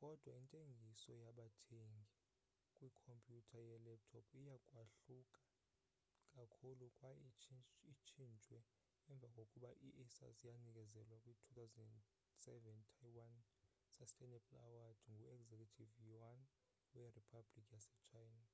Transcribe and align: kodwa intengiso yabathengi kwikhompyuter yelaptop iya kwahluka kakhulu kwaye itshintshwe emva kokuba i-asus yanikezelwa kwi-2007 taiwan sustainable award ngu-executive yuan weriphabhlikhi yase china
kodwa 0.00 0.30
intengiso 0.40 1.12
yabathengi 1.24 2.06
kwikhompyuter 2.76 3.62
yelaptop 3.70 4.26
iya 4.42 4.56
kwahluka 4.68 5.42
kakhulu 6.34 6.84
kwaye 6.98 7.26
itshintshwe 7.92 8.56
emva 9.12 9.28
kokuba 9.36 9.70
i-asus 9.88 10.38
yanikezelwa 10.48 11.16
kwi-2007 11.24 12.46
taiwan 12.96 13.34
sustainable 13.96 14.58
award 14.66 14.96
ngu-executive 15.12 15.94
yuan 16.10 16.40
weriphabhlikhi 16.98 17.72
yase 17.74 17.92
china 18.08 18.44